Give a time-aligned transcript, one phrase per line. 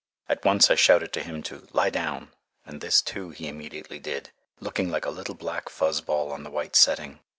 [0.27, 2.33] At once I shouted to him to "lie down,"
[2.65, 6.49] and this, too, he immediately did, looking like a little black fuzz ball on the
[6.49, 7.19] white setting.